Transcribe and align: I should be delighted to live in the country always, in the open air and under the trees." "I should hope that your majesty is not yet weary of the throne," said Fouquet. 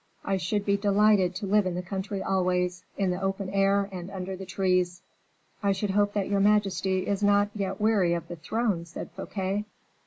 I 0.25 0.37
should 0.37 0.65
be 0.65 0.77
delighted 0.77 1.35
to 1.35 1.45
live 1.45 1.67
in 1.67 1.75
the 1.75 1.83
country 1.83 2.23
always, 2.23 2.83
in 2.97 3.11
the 3.11 3.21
open 3.21 3.51
air 3.51 3.87
and 3.91 4.09
under 4.09 4.35
the 4.35 4.47
trees." 4.47 5.03
"I 5.61 5.73
should 5.73 5.91
hope 5.91 6.13
that 6.13 6.27
your 6.27 6.39
majesty 6.39 7.05
is 7.05 7.21
not 7.21 7.49
yet 7.53 7.79
weary 7.79 8.15
of 8.15 8.27
the 8.27 8.35
throne," 8.37 8.85
said 8.85 9.11
Fouquet. 9.11 9.63